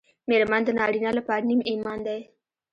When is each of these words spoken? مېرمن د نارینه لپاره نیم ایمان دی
مېرمن 0.29 0.61
د 0.65 0.69
نارینه 0.79 1.11
لپاره 1.17 1.45
نیم 1.49 1.61
ایمان 1.71 1.99
دی 2.07 2.19